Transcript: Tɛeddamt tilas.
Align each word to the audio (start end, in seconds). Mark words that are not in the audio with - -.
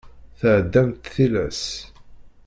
Tɛeddamt 0.39 1.09
tilas. 1.13 1.63